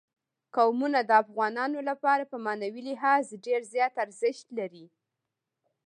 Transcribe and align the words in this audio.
قومونه 0.55 0.99
د 1.05 1.11
افغانانو 1.23 1.79
لپاره 1.89 2.23
په 2.31 2.37
معنوي 2.45 2.81
لحاظ 2.89 3.25
ډېر 3.45 3.61
زیات 3.73 3.93
ارزښت 4.05 4.47
لري. 4.59 4.85